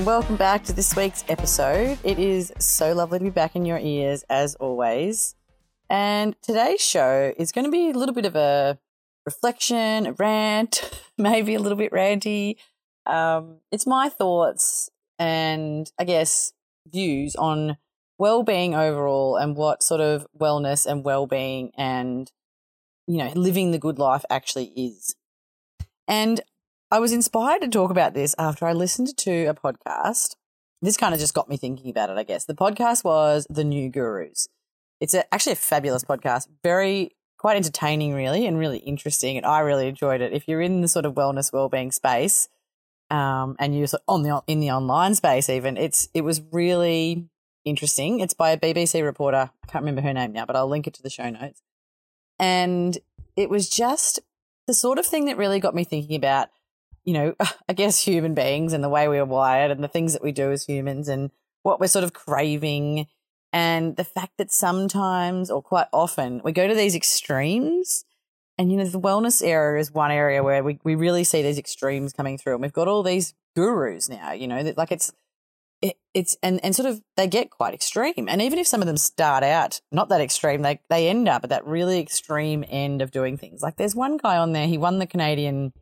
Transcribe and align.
and 0.00 0.06
welcome 0.06 0.36
back 0.36 0.64
to 0.64 0.72
this 0.72 0.96
week's 0.96 1.22
episode. 1.28 1.98
It 2.02 2.18
is 2.18 2.54
so 2.58 2.94
lovely 2.94 3.18
to 3.18 3.24
be 3.24 3.30
back 3.30 3.54
in 3.54 3.66
your 3.66 3.78
ears 3.78 4.24
as 4.30 4.54
always. 4.54 5.34
And 5.90 6.34
today's 6.40 6.80
show 6.80 7.34
is 7.36 7.52
going 7.52 7.66
to 7.66 7.70
be 7.70 7.90
a 7.90 7.92
little 7.92 8.14
bit 8.14 8.24
of 8.24 8.34
a 8.34 8.78
reflection, 9.26 10.06
a 10.06 10.12
rant, 10.12 10.90
maybe 11.18 11.54
a 11.54 11.58
little 11.58 11.76
bit 11.76 11.92
ranty. 11.92 12.56
Um, 13.04 13.58
it's 13.70 13.86
my 13.86 14.08
thoughts 14.08 14.88
and 15.18 15.92
I 15.98 16.04
guess 16.04 16.54
views 16.90 17.36
on 17.36 17.76
well-being 18.16 18.74
overall 18.74 19.36
and 19.36 19.54
what 19.54 19.82
sort 19.82 20.00
of 20.00 20.26
wellness 20.34 20.90
and 20.90 21.04
well-being 21.04 21.72
and 21.76 22.32
you 23.06 23.18
know 23.18 23.32
living 23.34 23.72
the 23.72 23.78
good 23.78 23.98
life 23.98 24.24
actually 24.30 24.72
is. 24.74 25.14
And 26.08 26.40
I 26.92 26.98
was 26.98 27.12
inspired 27.12 27.62
to 27.62 27.68
talk 27.68 27.92
about 27.92 28.14
this 28.14 28.34
after 28.36 28.66
I 28.66 28.72
listened 28.72 29.16
to 29.18 29.44
a 29.44 29.54
podcast. 29.54 30.34
This 30.82 30.96
kind 30.96 31.14
of 31.14 31.20
just 31.20 31.34
got 31.34 31.48
me 31.48 31.56
thinking 31.56 31.88
about 31.88 32.10
it, 32.10 32.18
I 32.18 32.24
guess. 32.24 32.46
The 32.46 32.54
podcast 32.54 33.04
was 33.04 33.46
The 33.48 33.62
New 33.62 33.88
Gurus. 33.88 34.48
It's 34.98 35.14
a, 35.14 35.32
actually 35.32 35.52
a 35.52 35.56
fabulous 35.56 36.02
podcast, 36.02 36.48
very 36.64 37.12
quite 37.38 37.56
entertaining, 37.56 38.12
really, 38.12 38.44
and 38.44 38.58
really 38.58 38.78
interesting. 38.78 39.36
And 39.36 39.46
I 39.46 39.60
really 39.60 39.86
enjoyed 39.86 40.20
it. 40.20 40.32
If 40.32 40.48
you're 40.48 40.60
in 40.60 40.80
the 40.80 40.88
sort 40.88 41.04
of 41.06 41.14
wellness, 41.14 41.52
well-being 41.52 41.92
space, 41.92 42.48
um, 43.08 43.54
and 43.60 43.78
you're 43.78 43.86
on 44.08 44.24
the 44.24 44.42
in 44.48 44.58
the 44.58 44.72
online 44.72 45.14
space, 45.14 45.48
even 45.48 45.76
it's 45.76 46.08
it 46.12 46.22
was 46.22 46.42
really 46.50 47.28
interesting. 47.64 48.18
It's 48.18 48.34
by 48.34 48.50
a 48.50 48.58
BBC 48.58 49.04
reporter. 49.04 49.50
I 49.62 49.66
can't 49.68 49.82
remember 49.82 50.00
her 50.00 50.12
name 50.12 50.32
now, 50.32 50.44
but 50.44 50.56
I'll 50.56 50.68
link 50.68 50.88
it 50.88 50.94
to 50.94 51.02
the 51.02 51.10
show 51.10 51.30
notes. 51.30 51.62
And 52.38 52.98
it 53.36 53.48
was 53.48 53.68
just 53.68 54.18
the 54.66 54.74
sort 54.74 54.98
of 54.98 55.06
thing 55.06 55.26
that 55.26 55.36
really 55.36 55.60
got 55.60 55.74
me 55.74 55.84
thinking 55.84 56.16
about 56.16 56.48
you 57.04 57.12
know, 57.12 57.34
I 57.68 57.72
guess 57.72 58.02
human 58.02 58.34
beings 58.34 58.72
and 58.72 58.82
the 58.82 58.88
way 58.88 59.08
we 59.08 59.18
are 59.18 59.24
wired 59.24 59.70
and 59.70 59.82
the 59.82 59.88
things 59.88 60.12
that 60.12 60.22
we 60.22 60.32
do 60.32 60.52
as 60.52 60.64
humans 60.64 61.08
and 61.08 61.30
what 61.62 61.80
we're 61.80 61.86
sort 61.86 62.04
of 62.04 62.12
craving. 62.12 63.06
And 63.52 63.96
the 63.96 64.04
fact 64.04 64.38
that 64.38 64.52
sometimes 64.52 65.50
or 65.50 65.62
quite 65.62 65.88
often 65.92 66.40
we 66.44 66.52
go 66.52 66.68
to 66.68 66.74
these 66.74 66.94
extremes 66.94 68.04
and 68.56 68.70
you 68.70 68.76
know 68.76 68.84
the 68.84 69.00
wellness 69.00 69.44
area 69.44 69.80
is 69.80 69.90
one 69.90 70.12
area 70.12 70.42
where 70.42 70.62
we, 70.62 70.78
we 70.84 70.94
really 70.94 71.24
see 71.24 71.42
these 71.42 71.58
extremes 71.58 72.12
coming 72.12 72.38
through 72.38 72.52
and 72.52 72.62
we've 72.62 72.72
got 72.72 72.86
all 72.86 73.02
these 73.02 73.34
gurus 73.56 74.08
now 74.08 74.30
you 74.30 74.46
know 74.46 74.62
that 74.62 74.78
like 74.78 74.92
it's 74.92 75.10
it, 75.82 75.96
it's 76.14 76.36
and, 76.42 76.62
and 76.64 76.74
sort 76.74 76.88
of 76.88 77.00
they 77.16 77.26
get 77.26 77.50
quite 77.50 77.74
extreme. 77.74 78.28
And 78.28 78.42
even 78.42 78.58
if 78.58 78.66
some 78.66 78.80
of 78.80 78.86
them 78.86 78.96
start 78.96 79.42
out 79.42 79.80
not 79.90 80.08
that 80.10 80.20
extreme 80.20 80.62
they 80.62 80.80
they 80.88 81.08
end 81.08 81.28
up 81.28 81.44
at 81.44 81.50
that 81.50 81.66
really 81.66 82.00
extreme 82.00 82.64
end 82.68 83.02
of 83.02 83.10
doing 83.10 83.36
things. 83.36 83.62
Like 83.62 83.76
there's 83.76 83.94
one 83.94 84.16
guy 84.16 84.36
on 84.36 84.52
there 84.52 84.66
he 84.66 84.78
won 84.78 84.98
the 84.98 85.06
canadian 85.06 85.72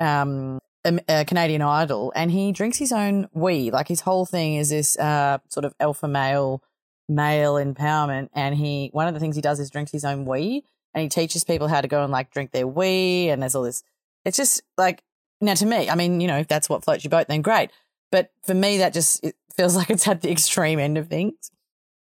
um, 0.00 0.60
a, 0.84 0.98
a 1.08 1.24
Canadian 1.24 1.62
Idol, 1.62 2.12
and 2.14 2.30
he 2.30 2.52
drinks 2.52 2.78
his 2.78 2.92
own 2.92 3.28
wee. 3.32 3.70
Like 3.70 3.88
his 3.88 4.00
whole 4.00 4.26
thing 4.26 4.54
is 4.54 4.70
this 4.70 4.98
uh, 4.98 5.38
sort 5.48 5.64
of 5.64 5.74
alpha 5.80 6.08
male 6.08 6.62
male 7.08 7.54
empowerment, 7.54 8.28
and 8.34 8.54
he 8.54 8.90
one 8.92 9.08
of 9.08 9.14
the 9.14 9.20
things 9.20 9.36
he 9.36 9.42
does 9.42 9.60
is 9.60 9.70
drinks 9.70 9.92
his 9.92 10.04
own 10.04 10.24
wee, 10.24 10.64
and 10.94 11.02
he 11.02 11.08
teaches 11.08 11.44
people 11.44 11.68
how 11.68 11.80
to 11.80 11.88
go 11.88 12.02
and 12.02 12.12
like 12.12 12.30
drink 12.30 12.52
their 12.52 12.66
wee, 12.66 13.28
and 13.28 13.42
there's 13.42 13.54
all 13.54 13.62
this. 13.62 13.82
It's 14.24 14.36
just 14.36 14.62
like 14.76 15.02
now 15.40 15.54
to 15.54 15.66
me, 15.66 15.90
I 15.90 15.94
mean, 15.94 16.20
you 16.20 16.26
know, 16.26 16.38
if 16.38 16.48
that's 16.48 16.68
what 16.68 16.84
floats 16.84 17.04
your 17.04 17.10
boat, 17.10 17.28
then 17.28 17.42
great. 17.42 17.70
But 18.10 18.30
for 18.44 18.54
me, 18.54 18.78
that 18.78 18.94
just 18.94 19.22
it 19.24 19.36
feels 19.54 19.76
like 19.76 19.90
it's 19.90 20.06
at 20.08 20.22
the 20.22 20.30
extreme 20.30 20.78
end 20.78 20.98
of 20.98 21.08
things, 21.08 21.50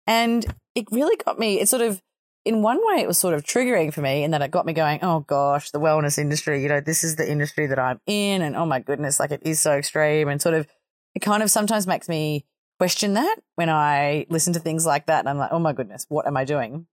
and 0.07 0.45
it 0.75 0.87
really 0.91 1.17
got 1.17 1.39
me. 1.39 1.61
It 1.61 1.69
sort 1.69 1.83
of 1.83 2.03
in 2.49 2.63
one 2.63 2.79
way, 2.83 3.03
it 3.03 3.07
was 3.07 3.19
sort 3.19 3.35
of 3.35 3.43
triggering 3.43 3.93
for 3.93 4.01
me 4.01 4.25
in 4.25 4.31
that 4.31 4.41
it 4.41 4.51
got 4.51 4.65
me 4.65 4.73
going, 4.73 5.01
oh 5.03 5.21
gosh, 5.21 5.71
the 5.71 5.79
wellness 5.79 6.17
industry, 6.17 6.63
you 6.63 6.69
know, 6.71 6.81
this 6.81 7.05
is 7.05 7.17
the 7.17 7.31
industry 7.31 7.67
that 7.67 7.79
I'm 7.79 8.01
in. 8.07 8.41
And 8.41 8.57
oh 8.57 8.65
my 8.65 8.81
goodness, 8.81 9.21
like 9.21 9.33
it 9.33 9.43
is 9.45 9.61
so 9.61 9.73
extreme. 9.73 10.29
And 10.29 10.41
sort 10.41 10.55
of, 10.55 10.67
it 11.15 11.21
kind 11.21 11.43
of 11.43 11.51
sometimes 11.51 11.87
makes 11.87 12.09
me 12.09 12.47
question 12.79 13.13
that 13.13 13.37
when 13.57 13.69
I 13.69 14.25
listen 14.31 14.55
to 14.55 14.61
things 14.61 14.87
like 14.87 15.05
that. 15.07 15.21
And 15.21 15.29
I'm 15.29 15.37
like, 15.37 15.53
oh 15.53 15.59
my 15.59 15.75
goodness, 15.75 16.07
what 16.09 16.27
am 16.27 16.39
I 16.39 16.47
doing? 16.47 16.87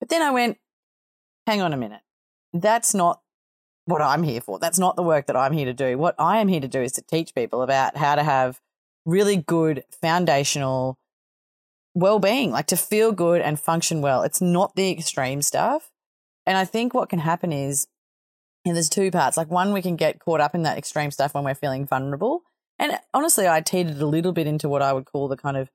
But 0.00 0.08
then 0.08 0.22
I 0.22 0.30
went, 0.30 0.56
hang 1.46 1.60
on 1.60 1.74
a 1.74 1.76
minute. 1.76 2.00
That's 2.54 2.94
not 2.94 3.20
what 3.84 4.00
I'm 4.00 4.22
here 4.22 4.40
for. 4.40 4.58
That's 4.58 4.78
not 4.78 4.96
the 4.96 5.02
work 5.02 5.26
that 5.26 5.36
I'm 5.36 5.52
here 5.52 5.66
to 5.66 5.74
do. 5.74 5.98
What 5.98 6.14
I 6.18 6.38
am 6.38 6.48
here 6.48 6.60
to 6.60 6.68
do 6.68 6.80
is 6.80 6.92
to 6.92 7.02
teach 7.02 7.34
people 7.34 7.60
about 7.60 7.98
how 7.98 8.14
to 8.14 8.22
have 8.22 8.62
really 9.04 9.36
good 9.36 9.84
foundational 10.00 10.98
well 11.94 12.18
being, 12.18 12.50
like 12.50 12.66
to 12.66 12.76
feel 12.76 13.12
good 13.12 13.40
and 13.40 13.58
function 13.58 14.00
well. 14.00 14.22
It's 14.22 14.40
not 14.40 14.74
the 14.74 14.90
extreme 14.90 15.42
stuff. 15.42 15.90
And 16.46 16.56
I 16.56 16.64
think 16.64 16.94
what 16.94 17.08
can 17.08 17.20
happen 17.20 17.52
is, 17.52 17.86
and 18.64 18.74
there's 18.74 18.88
two 18.88 19.10
parts. 19.10 19.36
Like, 19.36 19.50
one, 19.50 19.72
we 19.72 19.82
can 19.82 19.96
get 19.96 20.20
caught 20.20 20.40
up 20.40 20.54
in 20.54 20.62
that 20.62 20.78
extreme 20.78 21.10
stuff 21.10 21.34
when 21.34 21.44
we're 21.44 21.54
feeling 21.54 21.86
vulnerable. 21.86 22.42
And 22.78 22.92
uh, 22.92 22.98
honestly, 23.12 23.48
I 23.48 23.60
teetered 23.60 24.00
a 24.00 24.06
little 24.06 24.32
bit 24.32 24.46
into 24.46 24.68
what 24.68 24.82
I 24.82 24.92
would 24.92 25.04
call 25.04 25.28
the 25.28 25.36
kind 25.36 25.56
of 25.56 25.70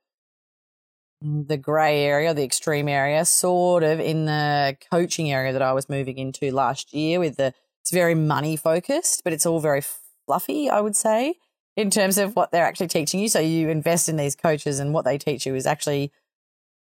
mm, 1.24 1.48
the 1.48 1.58
grey 1.58 2.04
area, 2.04 2.34
the 2.34 2.44
extreme 2.44 2.88
area, 2.88 3.24
sort 3.26 3.84
of 3.84 4.00
in 4.00 4.26
the 4.26 4.78
coaching 4.92 5.32
area 5.32 5.54
that 5.54 5.62
I 5.62 5.74
was 5.74 5.90
moving 5.90 6.18
into 6.18 6.52
last 6.52 6.94
year 6.94 7.20
with 7.20 7.38
the, 7.38 7.54
it's 7.82 7.92
very 7.92 8.16
money 8.16 8.56
focused, 8.56 9.24
but 9.24 9.34
it's 9.34 9.46
all 9.46 9.60
very 9.60 9.82
fluffy, 10.26 10.70
I 10.70 10.82
would 10.82 10.96
say 10.96 11.36
in 11.78 11.92
terms 11.92 12.18
of 12.18 12.36
what 12.36 12.52
they're 12.52 12.66
actually 12.66 12.88
teaching 12.88 13.20
you. 13.22 13.30
So 13.30 13.40
you 13.40 13.70
invest 13.70 14.10
in 14.10 14.18
these 14.18 14.36
coaches 14.36 14.80
and 14.80 14.94
what 14.94 15.06
they 15.06 15.18
teach 15.18 15.46
you 15.46 15.56
is 15.56 15.68
actually, 15.68 16.12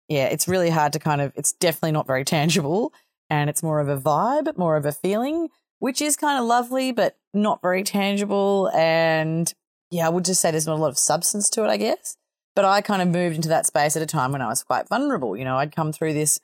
yeah, 0.07 0.25
it's 0.25 0.47
really 0.47 0.69
hard 0.69 0.93
to 0.93 0.99
kind 0.99 1.21
of, 1.21 1.33
it's 1.35 1.51
definitely 1.51 1.91
not 1.91 2.07
very 2.07 2.23
tangible 2.23 2.93
and 3.29 3.49
it's 3.49 3.61
more 3.61 3.79
of 3.79 3.89
a 3.89 3.97
vibe, 3.97 4.57
more 4.57 4.77
of 4.77 4.85
a 4.85 4.93
feeling, 4.93 5.49
which 5.79 6.01
is 6.01 6.15
kind 6.15 6.39
of 6.39 6.45
lovely, 6.45 6.93
but 6.93 7.17
not 7.33 7.61
very 7.61 7.83
tangible. 7.83 8.71
And 8.73 9.53
yeah, 9.91 10.05
I 10.05 10.09
would 10.09 10.25
just 10.25 10.41
say 10.41 10.49
there's 10.49 10.65
not 10.65 10.77
a 10.77 10.81
lot 10.81 10.89
of 10.89 10.97
substance 10.97 11.49
to 11.51 11.65
it, 11.65 11.67
I 11.67 11.77
guess. 11.77 12.15
But 12.55 12.63
I 12.63 12.79
kind 12.79 13.01
of 13.01 13.09
moved 13.09 13.35
into 13.35 13.49
that 13.49 13.65
space 13.65 13.97
at 13.97 14.01
a 14.01 14.05
time 14.05 14.31
when 14.31 14.41
I 14.41 14.47
was 14.47 14.63
quite 14.63 14.87
vulnerable. 14.87 15.35
You 15.35 15.43
know, 15.43 15.57
I'd 15.57 15.75
come 15.75 15.91
through 15.91 16.13
this 16.13 16.39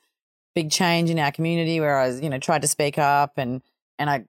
big 0.54 0.70
change 0.70 1.08
in 1.08 1.18
our 1.18 1.32
community 1.32 1.80
where 1.80 1.98
I 1.98 2.08
was, 2.08 2.20
you 2.20 2.28
know, 2.28 2.38
tried 2.38 2.60
to 2.62 2.68
speak 2.68 2.98
up 2.98 3.38
and 3.38 3.62
and 3.98 4.10
I 4.10 4.24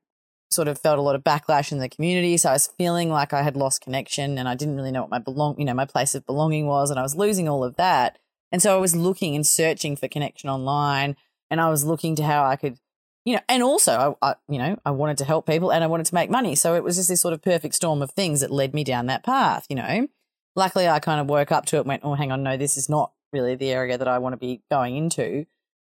sort 0.53 0.67
of 0.67 0.79
felt 0.79 0.99
a 0.99 1.01
lot 1.01 1.15
of 1.15 1.23
backlash 1.23 1.71
in 1.71 1.79
the 1.79 1.89
community. 1.89 2.37
So 2.37 2.49
I 2.49 2.53
was 2.53 2.67
feeling 2.67 3.09
like 3.09 3.33
I 3.33 3.41
had 3.41 3.55
lost 3.55 3.81
connection 3.81 4.37
and 4.37 4.47
I 4.47 4.55
didn't 4.55 4.75
really 4.75 4.91
know 4.91 5.01
what 5.01 5.11
my 5.11 5.19
belong, 5.19 5.59
you 5.59 5.65
know, 5.65 5.73
my 5.73 5.85
place 5.85 6.15
of 6.15 6.25
belonging 6.25 6.67
was. 6.67 6.89
And 6.89 6.99
I 6.99 7.03
was 7.03 7.15
losing 7.15 7.49
all 7.49 7.63
of 7.63 7.75
that. 7.75 8.19
And 8.51 8.61
so 8.61 8.75
I 8.75 8.79
was 8.79 8.95
looking 8.95 9.35
and 9.35 9.45
searching 9.45 9.95
for 9.95 10.07
connection 10.07 10.49
online 10.49 11.15
and 11.49 11.59
I 11.59 11.69
was 11.69 11.85
looking 11.85 12.15
to 12.17 12.23
how 12.23 12.45
I 12.45 12.55
could, 12.55 12.77
you 13.25 13.35
know, 13.35 13.41
and 13.49 13.63
also 13.63 14.17
I, 14.21 14.29
I 14.29 14.35
you 14.47 14.59
know, 14.59 14.77
I 14.85 14.91
wanted 14.91 15.17
to 15.19 15.25
help 15.25 15.47
people 15.47 15.71
and 15.71 15.83
I 15.83 15.87
wanted 15.87 16.05
to 16.07 16.15
make 16.15 16.29
money. 16.29 16.55
So 16.55 16.75
it 16.75 16.83
was 16.83 16.95
just 16.95 17.09
this 17.09 17.21
sort 17.21 17.33
of 17.33 17.41
perfect 17.41 17.75
storm 17.75 18.01
of 18.01 18.11
things 18.11 18.41
that 18.41 18.51
led 18.51 18.73
me 18.73 18.83
down 18.83 19.07
that 19.07 19.23
path, 19.23 19.65
you 19.69 19.75
know. 19.75 20.07
Luckily 20.55 20.87
I 20.87 20.99
kind 20.99 21.19
of 21.19 21.27
woke 21.27 21.51
up 21.51 21.65
to 21.67 21.77
it 21.77 21.81
and 21.81 21.87
went, 21.87 22.03
oh, 22.05 22.13
hang 22.13 22.31
on, 22.31 22.43
no, 22.43 22.57
this 22.57 22.77
is 22.77 22.87
not 22.87 23.11
really 23.31 23.55
the 23.55 23.71
area 23.71 23.97
that 23.97 24.07
I 24.07 24.19
want 24.19 24.33
to 24.33 24.37
be 24.37 24.61
going 24.69 24.95
into. 24.95 25.45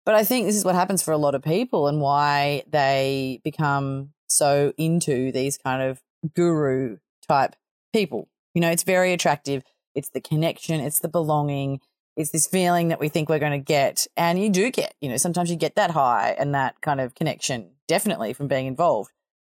But 0.04 0.14
I 0.14 0.24
think 0.24 0.46
this 0.46 0.56
is 0.56 0.64
what 0.64 0.74
happens 0.74 1.02
for 1.02 1.12
a 1.12 1.18
lot 1.18 1.34
of 1.34 1.42
people 1.42 1.86
and 1.86 2.00
why 2.00 2.64
they 2.68 3.40
become 3.44 4.10
so 4.32 4.72
into 4.76 5.32
these 5.32 5.58
kind 5.58 5.82
of 5.82 6.00
guru 6.34 6.98
type 7.28 7.56
people. 7.92 8.28
You 8.54 8.60
know, 8.60 8.70
it's 8.70 8.82
very 8.82 9.12
attractive. 9.12 9.62
It's 9.94 10.08
the 10.08 10.20
connection, 10.20 10.80
it's 10.80 11.00
the 11.00 11.08
belonging, 11.08 11.80
it's 12.16 12.30
this 12.30 12.46
feeling 12.46 12.88
that 12.88 13.00
we 13.00 13.08
think 13.08 13.28
we're 13.28 13.38
going 13.38 13.52
to 13.52 13.58
get. 13.58 14.06
And 14.16 14.38
you 14.38 14.50
do 14.50 14.70
get, 14.70 14.94
you 15.00 15.08
know, 15.08 15.16
sometimes 15.16 15.50
you 15.50 15.56
get 15.56 15.76
that 15.76 15.90
high 15.90 16.34
and 16.38 16.54
that 16.54 16.80
kind 16.80 17.00
of 17.00 17.14
connection, 17.14 17.70
definitely 17.88 18.32
from 18.32 18.48
being 18.48 18.66
involved. 18.66 19.10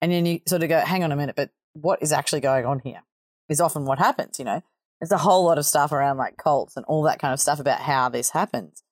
And 0.01 0.13
then 0.13 0.27
you 0.27 0.41
sort 0.47 0.63
of 0.63 0.69
go, 0.69 0.81
hang 0.81 1.05
on 1.05 1.13
a 1.13 1.17
minute, 1.17 1.37
but 1.37 1.51
what 1.75 2.03
is 2.03 2.13
actually 2.13 2.41
going 2.41 2.67
on 2.67 2.81
here? 2.81 3.03
Is 3.49 3.61
often 3.61 3.85
what 3.85 3.99
happens, 3.99 4.39
you 4.39 4.45
know. 4.45 4.63
There's 5.01 5.13
a 5.13 5.19
whole 5.19 5.45
lot 5.45 5.59
of 5.59 5.67
stuff 5.67 5.93
around 5.93 6.17
like 6.17 6.37
cults 6.37 6.77
and 6.77 6.87
all 6.87 7.03
that 7.03 7.19
kind 7.19 7.35
of 7.35 7.41
stuff 7.41 7.61
about 7.61 7.81
how 7.81 8.09
this 8.09 8.31
happens. 8.31 8.83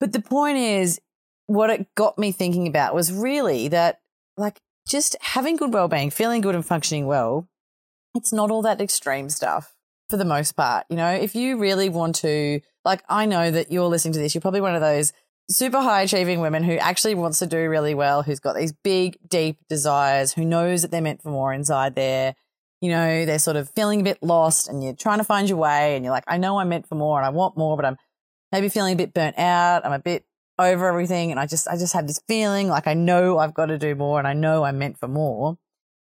But 0.00 0.12
the 0.12 0.20
point 0.20 0.58
is, 0.58 1.00
what 1.46 1.70
it 1.70 1.94
got 1.94 2.18
me 2.18 2.32
thinking 2.32 2.66
about 2.66 2.94
was 2.94 3.12
really 3.12 3.68
that 3.68 4.00
like 4.42 4.60
just 4.86 5.16
having 5.20 5.56
good 5.56 5.72
well-being, 5.72 6.10
feeling 6.10 6.40
good 6.40 6.54
and 6.54 6.66
functioning 6.66 7.06
well, 7.06 7.48
it's 8.14 8.32
not 8.32 8.50
all 8.50 8.62
that 8.62 8.80
extreme 8.80 9.30
stuff 9.30 9.74
for 10.10 10.16
the 10.16 10.24
most 10.24 10.52
part. 10.52 10.84
You 10.90 10.96
know, 10.96 11.10
if 11.10 11.34
you 11.34 11.56
really 11.58 11.88
want 11.88 12.16
to, 12.16 12.60
like, 12.84 13.02
I 13.08 13.24
know 13.24 13.50
that 13.50 13.72
you're 13.72 13.86
listening 13.86 14.12
to 14.14 14.18
this, 14.18 14.34
you're 14.34 14.42
probably 14.42 14.60
one 14.60 14.74
of 14.74 14.80
those 14.80 15.12
super 15.50 15.80
high 15.80 16.02
achieving 16.02 16.40
women 16.40 16.64
who 16.64 16.74
actually 16.74 17.14
wants 17.14 17.38
to 17.38 17.46
do 17.46 17.68
really 17.68 17.94
well, 17.94 18.22
who's 18.22 18.40
got 18.40 18.56
these 18.56 18.72
big, 18.72 19.16
deep 19.28 19.58
desires, 19.68 20.32
who 20.32 20.44
knows 20.44 20.82
that 20.82 20.90
they're 20.90 21.00
meant 21.00 21.22
for 21.22 21.30
more 21.30 21.52
inside 21.52 21.94
there. 21.94 22.34
You 22.80 22.90
know, 22.90 23.24
they're 23.24 23.38
sort 23.38 23.56
of 23.56 23.70
feeling 23.70 24.00
a 24.00 24.04
bit 24.04 24.18
lost 24.22 24.68
and 24.68 24.82
you're 24.82 24.94
trying 24.94 25.18
to 25.18 25.24
find 25.24 25.48
your 25.48 25.58
way 25.58 25.94
and 25.94 26.04
you're 26.04 26.12
like, 26.12 26.24
I 26.26 26.36
know 26.36 26.58
I'm 26.58 26.68
meant 26.68 26.88
for 26.88 26.96
more 26.96 27.18
and 27.18 27.24
I 27.24 27.30
want 27.30 27.56
more, 27.56 27.76
but 27.76 27.86
I'm 27.86 27.96
maybe 28.50 28.68
feeling 28.68 28.94
a 28.94 28.96
bit 28.96 29.14
burnt 29.14 29.38
out. 29.38 29.86
I'm 29.86 29.92
a 29.92 30.00
bit 30.00 30.24
over 30.62 30.88
everything 30.88 31.30
and 31.30 31.38
I 31.40 31.46
just 31.46 31.68
I 31.68 31.76
just 31.76 31.92
had 31.92 32.08
this 32.08 32.20
feeling 32.26 32.68
like 32.68 32.86
I 32.86 32.94
know 32.94 33.38
I've 33.38 33.54
got 33.54 33.66
to 33.66 33.78
do 33.78 33.94
more 33.94 34.18
and 34.18 34.26
I 34.26 34.32
know 34.32 34.64
I'm 34.64 34.78
meant 34.78 34.98
for 34.98 35.08
more. 35.08 35.58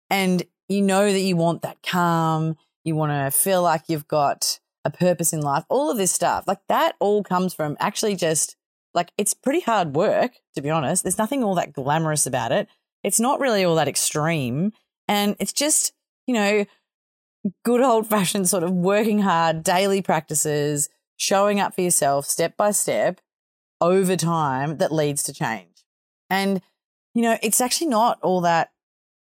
And 0.09 0.43
you 0.67 0.81
know 0.81 1.11
that 1.11 1.19
you 1.19 1.35
want 1.35 1.61
that 1.61 1.77
calm, 1.83 2.57
you 2.83 2.95
want 2.95 3.11
to 3.11 3.37
feel 3.37 3.61
like 3.61 3.83
you've 3.87 4.07
got 4.07 4.59
a 4.85 4.89
purpose 4.89 5.33
in 5.33 5.41
life, 5.41 5.65
all 5.69 5.89
of 5.91 5.97
this 5.97 6.11
stuff. 6.11 6.45
Like 6.47 6.59
that 6.67 6.95
all 6.99 7.23
comes 7.23 7.53
from 7.53 7.77
actually 7.79 8.15
just 8.15 8.55
like 8.93 9.11
it's 9.17 9.33
pretty 9.33 9.61
hard 9.61 9.95
work, 9.95 10.33
to 10.55 10.61
be 10.61 10.69
honest. 10.69 11.03
There's 11.03 11.17
nothing 11.17 11.43
all 11.43 11.55
that 11.55 11.73
glamorous 11.73 12.25
about 12.25 12.51
it. 12.51 12.67
It's 13.03 13.19
not 13.19 13.39
really 13.39 13.63
all 13.63 13.75
that 13.75 13.87
extreme. 13.87 14.73
And 15.07 15.35
it's 15.39 15.53
just, 15.53 15.93
you 16.27 16.33
know, 16.33 16.65
good 17.63 17.81
old 17.81 18.07
fashioned 18.07 18.49
sort 18.49 18.63
of 18.63 18.71
working 18.71 19.19
hard 19.19 19.63
daily 19.63 20.01
practices, 20.01 20.89
showing 21.17 21.59
up 21.59 21.75
for 21.75 21.81
yourself 21.81 22.25
step 22.25 22.57
by 22.57 22.71
step 22.71 23.21
over 23.81 24.15
time 24.15 24.77
that 24.77 24.91
leads 24.91 25.23
to 25.23 25.33
change. 25.33 25.83
And, 26.29 26.61
you 27.13 27.21
know, 27.21 27.37
it's 27.41 27.61
actually 27.61 27.87
not 27.87 28.19
all 28.21 28.41
that 28.41 28.71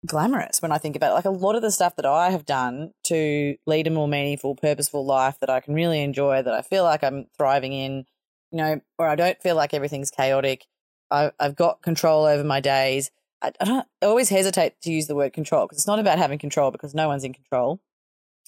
glamorous 0.07 0.61
when 0.61 0.73
I 0.73 0.79
think 0.79 0.97
about 0.97 1.13
it. 1.13 1.15
Like 1.15 1.25
a 1.25 1.31
lot 1.31 1.55
of 1.55 1.63
the 1.63 1.71
stuff 1.71 1.97
that 1.97 2.07
I 2.07 2.31
have 2.31 2.45
done 2.45 2.93
to 3.05 3.57
lead 3.67 3.87
a 3.87 3.91
more 3.91 4.09
meaningful, 4.09 4.57
purposeful 4.57 5.07
life 5.07 5.39
that 5.41 5.51
I 5.51 5.61
can 5.61 5.75
really 5.75 6.03
enjoy, 6.03 6.43
that 6.43 6.55
I 6.55 6.63
feel 6.63 6.85
like 6.85 7.05
I'm 7.05 7.27
thriving 7.37 7.73
in, 7.73 8.05
you 8.51 8.59
know, 8.59 8.81
or 8.99 9.09
I 9.09 9.15
don't 9.15 9.41
feel 9.41 9.57
like 9.57 9.75
everything's 9.75 10.11
chaotic. 10.11 10.67
I, 11.11 11.31
have 11.39 11.57
got 11.57 11.83
control 11.83 12.25
over 12.25 12.43
my 12.43 12.61
days. 12.61 13.11
I, 13.43 13.53
I, 13.61 13.65
don't, 13.65 13.87
I 14.01 14.07
always 14.07 14.29
hesitate 14.29 14.81
to 14.83 14.93
use 14.93 15.07
the 15.07 15.15
word 15.15 15.33
control 15.33 15.67
because 15.67 15.79
it's 15.79 15.87
not 15.87 15.99
about 15.99 16.19
having 16.19 16.39
control 16.39 16.71
because 16.71 16.95
no 16.95 17.09
one's 17.09 17.25
in 17.25 17.35
control. 17.35 17.81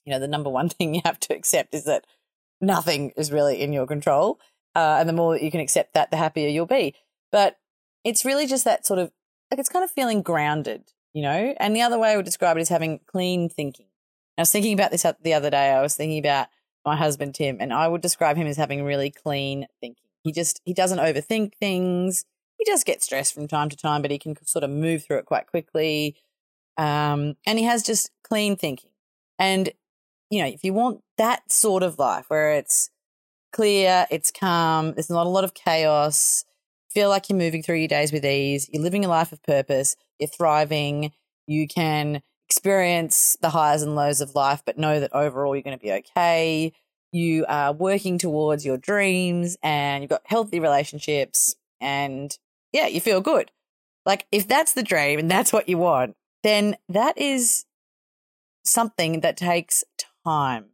You 0.04 0.12
know, 0.12 0.18
the 0.18 0.28
number 0.28 0.50
one 0.50 0.68
thing 0.70 0.94
you 0.94 1.02
have 1.04 1.20
to 1.20 1.34
accept 1.34 1.74
is 1.74 1.84
that 1.84 2.06
nothing 2.60 3.12
is 3.16 3.32
really 3.32 3.60
in 3.60 3.72
your 3.72 3.86
control. 3.86 4.40
Uh, 4.74 4.96
and 4.98 5.08
the 5.08 5.12
more 5.12 5.34
that 5.34 5.42
you 5.42 5.50
can 5.50 5.60
accept 5.60 5.94
that, 5.94 6.10
the 6.10 6.16
happier 6.16 6.48
you'll 6.48 6.66
be. 6.66 6.94
But 7.30 7.58
it's 8.04 8.24
really 8.24 8.46
just 8.46 8.64
that 8.64 8.84
sort 8.86 8.98
of 8.98 9.12
like 9.50 9.60
it's 9.60 9.68
kind 9.68 9.84
of 9.84 9.90
feeling 9.90 10.22
grounded, 10.22 10.92
you 11.12 11.22
know? 11.22 11.54
And 11.58 11.74
the 11.74 11.82
other 11.82 11.98
way 11.98 12.12
I 12.12 12.16
would 12.16 12.24
describe 12.24 12.56
it 12.56 12.60
is 12.60 12.68
having 12.68 13.00
clean 13.06 13.48
thinking. 13.48 13.86
I 14.36 14.42
was 14.42 14.50
thinking 14.50 14.74
about 14.74 14.90
this 14.90 15.06
the 15.22 15.34
other 15.34 15.50
day. 15.50 15.70
I 15.70 15.80
was 15.80 15.94
thinking 15.94 16.18
about 16.18 16.48
my 16.84 16.96
husband, 16.96 17.34
Tim, 17.34 17.58
and 17.60 17.72
I 17.72 17.86
would 17.88 18.00
describe 18.00 18.36
him 18.36 18.46
as 18.46 18.56
having 18.56 18.84
really 18.84 19.10
clean 19.10 19.66
thinking. 19.80 20.02
He 20.22 20.32
just, 20.32 20.60
he 20.64 20.74
doesn't 20.74 20.98
overthink 20.98 21.52
things. 21.54 22.24
He 22.58 22.64
does 22.64 22.82
get 22.82 23.02
stressed 23.02 23.34
from 23.34 23.46
time 23.46 23.68
to 23.68 23.76
time, 23.76 24.02
but 24.02 24.10
he 24.10 24.18
can 24.18 24.34
sort 24.44 24.64
of 24.64 24.70
move 24.70 25.04
through 25.04 25.18
it 25.18 25.26
quite 25.26 25.46
quickly. 25.46 26.16
Um, 26.76 27.36
and 27.46 27.58
he 27.58 27.64
has 27.64 27.82
just 27.82 28.10
clean 28.22 28.56
thinking. 28.56 28.90
And, 29.38 29.70
you 30.30 30.42
know, 30.42 30.48
if 30.48 30.64
you 30.64 30.72
want 30.72 31.02
that 31.16 31.50
sort 31.50 31.82
of 31.82 31.98
life 31.98 32.26
where 32.28 32.52
it's 32.52 32.90
clear, 33.54 34.06
it's 34.10 34.30
calm, 34.30 34.92
there's 34.92 35.10
not 35.10 35.26
a 35.26 35.30
lot 35.30 35.44
of 35.44 35.54
chaos, 35.54 36.44
feel 36.90 37.08
like 37.08 37.28
you're 37.28 37.38
moving 37.38 37.62
through 37.62 37.76
your 37.76 37.88
days 37.88 38.12
with 38.12 38.24
ease, 38.24 38.68
you're 38.72 38.82
living 38.82 39.04
a 39.04 39.08
life 39.08 39.32
of 39.32 39.42
purpose, 39.42 39.96
you're 40.18 40.28
thriving, 40.28 41.12
you 41.46 41.68
can 41.68 42.22
experience 42.48 43.36
the 43.40 43.50
highs 43.50 43.82
and 43.82 43.94
lows 43.94 44.20
of 44.20 44.34
life, 44.34 44.62
but 44.66 44.78
know 44.78 45.00
that 45.00 45.14
overall 45.14 45.54
you're 45.54 45.62
going 45.62 45.76
to 45.76 45.82
be 45.82 45.92
okay. 45.92 46.72
You 47.12 47.46
are 47.48 47.72
working 47.72 48.18
towards 48.18 48.66
your 48.66 48.76
dreams 48.76 49.56
and 49.62 50.02
you've 50.02 50.10
got 50.10 50.22
healthy 50.24 50.60
relationships 50.60 51.54
and 51.80 52.36
yeah, 52.72 52.86
you 52.86 53.00
feel 53.00 53.20
good. 53.20 53.50
Like 54.04 54.26
if 54.32 54.48
that's 54.48 54.74
the 54.74 54.82
dream 54.82 55.18
and 55.18 55.30
that's 55.30 55.52
what 55.52 55.68
you 55.68 55.78
want, 55.78 56.16
then 56.42 56.76
that 56.88 57.16
is 57.16 57.64
something 58.64 59.20
that 59.20 59.36
takes 59.36 59.84
time. 60.26 60.66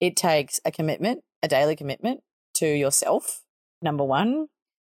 It 0.00 0.16
takes 0.16 0.60
a 0.64 0.70
commitment, 0.70 1.22
a 1.44 1.48
daily 1.48 1.76
commitment 1.76 2.22
to 2.54 2.66
yourself, 2.66 3.42
number 3.82 4.02
one. 4.02 4.48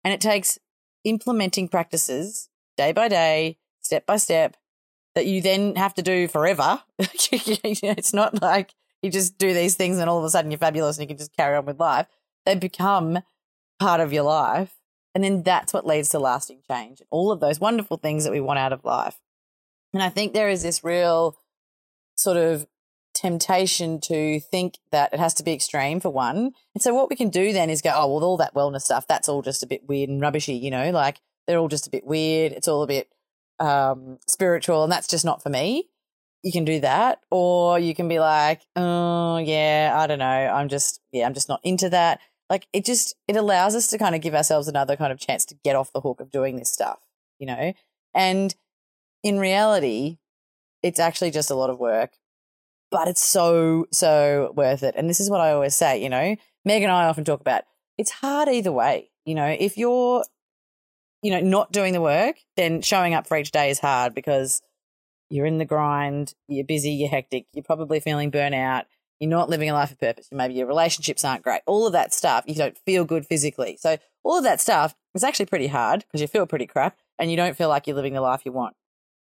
And 0.04 0.12
it 0.12 0.20
takes 0.20 0.58
implementing 1.04 1.68
practices 1.68 2.50
day 2.76 2.92
by 2.92 3.08
day, 3.08 3.58
step 3.80 4.04
by 4.04 4.18
step, 4.18 4.56
that 5.14 5.26
you 5.26 5.40
then 5.40 5.76
have 5.76 5.94
to 5.94 6.02
do 6.02 6.28
forever. 6.28 6.82
it's 6.98 8.12
not 8.12 8.42
like 8.42 8.74
you 9.02 9.10
just 9.10 9.38
do 9.38 9.54
these 9.54 9.74
things 9.74 9.98
and 9.98 10.10
all 10.10 10.18
of 10.18 10.24
a 10.24 10.30
sudden 10.30 10.50
you're 10.50 10.58
fabulous 10.58 10.98
and 10.98 11.04
you 11.04 11.08
can 11.08 11.18
just 11.18 11.36
carry 11.36 11.56
on 11.56 11.64
with 11.64 11.80
life. 11.80 12.06
They 12.44 12.54
become 12.54 13.20
part 13.80 14.00
of 14.00 14.12
your 14.12 14.24
life. 14.24 14.74
And 15.14 15.24
then 15.24 15.42
that's 15.42 15.72
what 15.72 15.86
leads 15.86 16.10
to 16.10 16.18
lasting 16.18 16.60
change 16.70 17.00
and 17.00 17.06
all 17.10 17.30
of 17.30 17.40
those 17.40 17.60
wonderful 17.60 17.96
things 17.96 18.24
that 18.24 18.32
we 18.32 18.40
want 18.40 18.58
out 18.58 18.72
of 18.72 18.84
life. 18.84 19.16
And 19.92 20.02
I 20.02 20.08
think 20.08 20.32
there 20.32 20.48
is 20.48 20.62
this 20.62 20.82
real 20.82 21.36
sort 22.16 22.36
of 22.36 22.66
temptation 23.24 24.00
to 24.02 24.38
think 24.38 24.76
that 24.92 25.10
it 25.14 25.18
has 25.18 25.32
to 25.32 25.42
be 25.42 25.54
extreme 25.54 25.98
for 25.98 26.10
one. 26.10 26.52
And 26.74 26.82
so 26.82 26.92
what 26.92 27.08
we 27.08 27.16
can 27.16 27.30
do 27.30 27.54
then 27.54 27.70
is 27.70 27.80
go, 27.80 27.90
oh, 27.94 28.06
well, 28.12 28.22
all 28.22 28.36
that 28.36 28.54
wellness 28.54 28.82
stuff, 28.82 29.06
that's 29.06 29.30
all 29.30 29.40
just 29.40 29.62
a 29.62 29.66
bit 29.66 29.88
weird 29.88 30.10
and 30.10 30.20
rubbishy, 30.20 30.52
you 30.52 30.70
know, 30.70 30.90
like 30.90 31.22
they're 31.46 31.56
all 31.56 31.68
just 31.68 31.86
a 31.86 31.90
bit 31.90 32.04
weird. 32.04 32.52
It's 32.52 32.68
all 32.68 32.82
a 32.82 32.86
bit 32.86 33.08
um, 33.60 34.18
spiritual 34.28 34.82
and 34.82 34.92
that's 34.92 35.08
just 35.08 35.24
not 35.24 35.42
for 35.42 35.48
me. 35.48 35.88
You 36.42 36.52
can 36.52 36.66
do 36.66 36.80
that. 36.80 37.20
Or 37.30 37.78
you 37.78 37.94
can 37.94 38.08
be 38.08 38.18
like, 38.18 38.60
oh, 38.76 39.38
yeah, 39.38 39.94
I 39.96 40.06
don't 40.06 40.18
know. 40.18 40.26
I'm 40.26 40.68
just, 40.68 41.00
yeah, 41.10 41.24
I'm 41.24 41.32
just 41.32 41.48
not 41.48 41.60
into 41.64 41.88
that. 41.88 42.20
Like 42.50 42.68
it 42.74 42.84
just, 42.84 43.16
it 43.26 43.36
allows 43.36 43.74
us 43.74 43.86
to 43.86 43.96
kind 43.96 44.14
of 44.14 44.20
give 44.20 44.34
ourselves 44.34 44.68
another 44.68 44.96
kind 44.96 45.12
of 45.12 45.18
chance 45.18 45.46
to 45.46 45.56
get 45.64 45.76
off 45.76 45.94
the 45.94 46.02
hook 46.02 46.20
of 46.20 46.30
doing 46.30 46.56
this 46.56 46.70
stuff, 46.70 46.98
you 47.38 47.46
know? 47.46 47.72
And 48.14 48.54
in 49.22 49.38
reality, 49.38 50.18
it's 50.82 51.00
actually 51.00 51.30
just 51.30 51.50
a 51.50 51.54
lot 51.54 51.70
of 51.70 51.78
work, 51.78 52.18
but 52.94 53.08
it's 53.08 53.24
so, 53.24 53.86
so 53.90 54.52
worth 54.54 54.84
it. 54.84 54.94
And 54.96 55.10
this 55.10 55.18
is 55.18 55.28
what 55.28 55.40
I 55.40 55.50
always 55.50 55.74
say, 55.74 56.00
you 56.00 56.08
know, 56.08 56.36
Meg 56.64 56.84
and 56.84 56.92
I 56.92 57.06
often 57.06 57.24
talk 57.24 57.40
about 57.40 57.64
it's 57.98 58.12
hard 58.12 58.48
either 58.48 58.70
way. 58.70 59.10
You 59.26 59.34
know, 59.34 59.48
if 59.58 59.76
you're 59.76 60.22
you 61.20 61.32
know, 61.32 61.40
not 61.40 61.72
doing 61.72 61.92
the 61.92 62.00
work, 62.00 62.36
then 62.56 62.82
showing 62.82 63.14
up 63.14 63.26
for 63.26 63.36
each 63.36 63.50
day 63.50 63.68
is 63.70 63.80
hard 63.80 64.14
because 64.14 64.62
you're 65.28 65.46
in 65.46 65.58
the 65.58 65.64
grind, 65.64 66.34
you're 66.46 66.66
busy, 66.66 66.92
you're 66.92 67.08
hectic, 67.08 67.46
you're 67.52 67.64
probably 67.64 67.98
feeling 67.98 68.30
burnout, 68.30 68.84
you're 69.18 69.30
not 69.30 69.48
living 69.48 69.70
a 69.70 69.72
life 69.72 69.90
of 69.90 69.98
purpose, 69.98 70.28
maybe 70.30 70.54
your 70.54 70.68
relationships 70.68 71.24
aren't 71.24 71.42
great, 71.42 71.62
all 71.66 71.86
of 71.86 71.94
that 71.94 72.12
stuff, 72.12 72.44
you 72.46 72.54
don't 72.54 72.76
feel 72.76 73.06
good 73.06 73.26
physically. 73.26 73.76
So, 73.80 73.96
all 74.22 74.36
of 74.36 74.44
that 74.44 74.60
stuff 74.60 74.94
is 75.14 75.24
actually 75.24 75.46
pretty 75.46 75.66
hard 75.66 76.04
because 76.06 76.20
you 76.20 76.28
feel 76.28 76.46
pretty 76.46 76.66
crap 76.66 76.98
and 77.18 77.30
you 77.30 77.36
don't 77.38 77.56
feel 77.56 77.70
like 77.70 77.86
you're 77.86 77.96
living 77.96 78.12
the 78.12 78.20
life 78.20 78.42
you 78.44 78.52
want. 78.52 78.76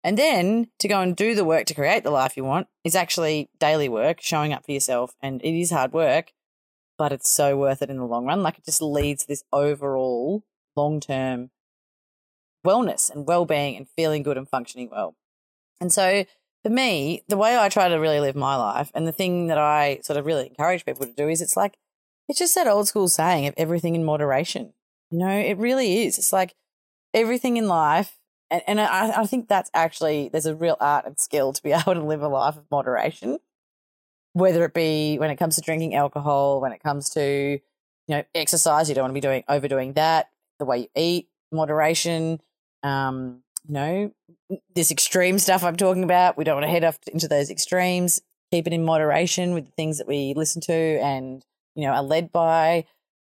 And 0.05 0.19
then 0.19 0.67
to 0.77 0.87
go 0.87 1.01
and 1.01 1.15
do 1.15 1.33
the 1.33 1.43
work 1.43 1.65
to 1.65 1.73
create 1.73 2.03
the 2.03 2.11
life 2.11 2.37
you 2.37 2.43
want 2.43 2.67
is 2.83 2.93
actually 2.93 3.49
daily 3.59 3.89
work, 3.89 4.21
showing 4.21 4.53
up 4.53 4.63
for 4.63 4.71
yourself. 4.71 5.15
And 5.19 5.41
it 5.41 5.59
is 5.59 5.71
hard 5.71 5.93
work, 5.93 6.31
but 6.95 7.11
it's 7.11 7.27
so 7.27 7.57
worth 7.57 7.81
it 7.81 7.89
in 7.89 7.97
the 7.97 8.05
long 8.05 8.25
run. 8.25 8.43
Like 8.43 8.59
it 8.59 8.65
just 8.65 8.83
leads 8.83 9.23
to 9.23 9.27
this 9.27 9.43
overall 9.51 10.43
long 10.75 10.99
term 10.99 11.49
wellness 12.63 13.09
and 13.09 13.27
well-being 13.27 13.75
and 13.75 13.87
feeling 13.95 14.21
good 14.21 14.37
and 14.37 14.47
functioning 14.47 14.89
well. 14.91 15.15
And 15.81 15.91
so 15.91 16.25
for 16.61 16.69
me, 16.69 17.23
the 17.27 17.37
way 17.37 17.57
I 17.57 17.67
try 17.67 17.89
to 17.89 17.95
really 17.95 18.19
live 18.19 18.35
my 18.35 18.55
life 18.55 18.91
and 18.93 19.07
the 19.07 19.11
thing 19.11 19.47
that 19.47 19.57
I 19.57 20.01
sort 20.03 20.17
of 20.17 20.27
really 20.27 20.45
encourage 20.45 20.85
people 20.85 21.07
to 21.07 21.13
do 21.13 21.29
is 21.29 21.41
it's 21.41 21.57
like 21.57 21.79
it's 22.29 22.37
just 22.37 22.53
that 22.53 22.67
old 22.67 22.87
school 22.87 23.07
saying 23.07 23.47
of 23.47 23.55
everything 23.57 23.95
in 23.95 24.03
moderation. 24.03 24.73
You 25.09 25.17
know, 25.17 25.35
it 25.35 25.57
really 25.57 26.05
is. 26.05 26.19
It's 26.19 26.31
like 26.31 26.53
everything 27.11 27.57
in 27.57 27.67
life 27.67 28.19
and, 28.51 28.61
and 28.67 28.81
I, 28.81 29.21
I 29.21 29.25
think 29.25 29.47
that's 29.47 29.71
actually 29.73 30.29
there's 30.29 30.45
a 30.45 30.55
real 30.55 30.77
art 30.79 31.05
and 31.05 31.19
skill 31.19 31.53
to 31.53 31.63
be 31.63 31.71
able 31.73 31.93
to 31.93 32.03
live 32.03 32.21
a 32.21 32.27
life 32.27 32.57
of 32.57 32.65
moderation. 32.71 33.39
Whether 34.33 34.65
it 34.65 34.73
be 34.73 35.17
when 35.17 35.29
it 35.29 35.37
comes 35.37 35.55
to 35.55 35.61
drinking 35.61 35.95
alcohol, 35.95 36.59
when 36.59 36.73
it 36.73 36.83
comes 36.83 37.09
to, 37.11 37.21
you 37.21 37.59
know, 38.09 38.23
exercise, 38.33 38.89
you 38.89 38.95
don't 38.95 39.03
want 39.03 39.11
to 39.11 39.15
be 39.15 39.21
doing 39.21 39.43
overdoing 39.47 39.93
that, 39.93 40.29
the 40.59 40.65
way 40.65 40.79
you 40.79 40.87
eat, 40.95 41.29
moderation, 41.53 42.41
um, 42.83 43.41
you 43.67 43.73
know, 43.73 44.11
this 44.75 44.91
extreme 44.91 45.39
stuff 45.39 45.63
I'm 45.63 45.77
talking 45.77 46.03
about. 46.03 46.37
We 46.37 46.43
don't 46.43 46.55
want 46.55 46.65
to 46.65 46.71
head 46.71 46.83
off 46.83 46.99
into 47.11 47.27
those 47.27 47.49
extremes. 47.49 48.21
Keep 48.51 48.67
it 48.67 48.73
in 48.73 48.83
moderation 48.83 49.53
with 49.53 49.65
the 49.65 49.71
things 49.71 49.97
that 49.97 50.07
we 50.07 50.33
listen 50.35 50.61
to 50.61 50.73
and, 50.73 51.43
you 51.75 51.83
know, 51.87 51.93
are 51.93 52.03
led 52.03 52.31
by. 52.31 52.85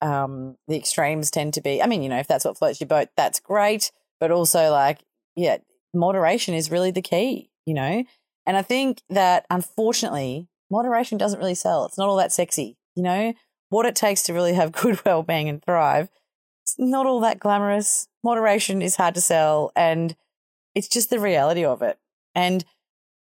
Um, 0.03 0.57
the 0.69 0.77
extremes 0.77 1.31
tend 1.31 1.55
to 1.55 1.61
be, 1.61 1.83
I 1.83 1.87
mean, 1.87 2.03
you 2.03 2.09
know, 2.09 2.19
if 2.19 2.29
that's 2.29 2.45
what 2.45 2.57
floats 2.57 2.81
your 2.81 2.89
boat, 2.89 3.09
that's 3.17 3.41
great. 3.41 3.91
But 4.21 4.31
also, 4.31 4.71
like, 4.71 5.01
yeah, 5.35 5.59
moderation 5.95 6.55
is 6.55 6.71
really 6.71 6.91
the 6.91 7.03
key, 7.03 7.51
you 7.67 7.75
know? 7.75 8.05
And 8.47 8.57
I 8.57 8.63
think 8.63 9.03
that 9.09 9.47
unfortunately, 9.51 10.49
moderation 10.71 11.19
doesn't 11.19 11.39
really 11.39 11.55
sell. 11.55 11.87
It's 11.87 11.99
not 11.99 12.09
all 12.09 12.17
that 12.17 12.33
sexy, 12.33 12.77
you 12.95 13.03
know? 13.03 13.35
What 13.71 13.87
it 13.87 13.97
takes 13.97 14.23
to 14.25 14.35
really 14.35 14.55
have 14.55 14.73
good 14.83 15.05
well 15.05 15.23
being 15.23 15.49
and 15.49 15.63
thrive 15.65 16.11
it's 16.71 16.79
not 16.79 17.07
all 17.07 17.21
that 17.21 17.39
glamorous. 17.39 18.09
Moderation 18.23 18.83
is 18.83 18.97
hard 18.97 19.15
to 19.15 19.21
sell, 19.21 19.73
and 19.75 20.15
it's 20.75 20.89
just 20.89 21.11
the 21.11 21.19
reality 21.19 21.65
of 21.65 21.83
it. 21.83 21.99
And 22.35 22.65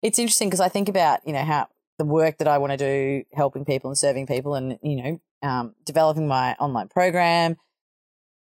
it's 0.02 0.20
interesting 0.20 0.50
because 0.50 0.60
I 0.60 0.70
think 0.70 0.90
about 0.90 1.26
you 1.26 1.34
know 1.34 1.44
how 1.44 1.68
the 1.98 2.06
work 2.06 2.38
that 2.38 2.48
I 2.48 2.58
want 2.58 2.72
to 2.72 2.78
do, 2.78 3.24
helping 3.34 3.66
people 3.66 3.90
and 3.90 3.98
serving 3.98 4.28
people, 4.28 4.56
and 4.56 4.78
you 4.82 4.96
know 4.96 5.22
um, 5.48 5.76
developing 5.86 6.28
my 6.28 6.54
online 6.60 6.90
program. 6.90 7.58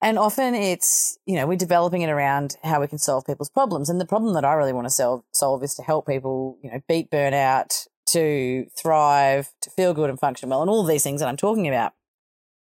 And 0.02 0.18
often 0.18 0.56
it's, 0.56 1.16
you 1.26 1.36
know, 1.36 1.46
we're 1.46 1.56
developing 1.56 2.02
it 2.02 2.10
around 2.10 2.56
how 2.64 2.80
we 2.80 2.88
can 2.88 2.98
solve 2.98 3.24
people's 3.24 3.48
problems. 3.48 3.88
And 3.88 4.00
the 4.00 4.04
problem 4.04 4.34
that 4.34 4.44
I 4.44 4.54
really 4.54 4.72
want 4.72 4.86
to 4.86 4.90
solve, 4.90 5.22
solve 5.32 5.62
is 5.62 5.76
to 5.76 5.82
help 5.82 6.08
people, 6.08 6.58
you 6.60 6.72
know, 6.72 6.80
beat 6.88 7.08
burnout, 7.08 7.86
to 8.06 8.66
thrive, 8.76 9.52
to 9.60 9.70
feel 9.70 9.94
good 9.94 10.10
and 10.10 10.18
function 10.18 10.48
well, 10.48 10.60
and 10.60 10.68
all 10.68 10.82
these 10.82 11.04
things 11.04 11.20
that 11.20 11.28
I'm 11.28 11.36
talking 11.36 11.68
about. 11.68 11.92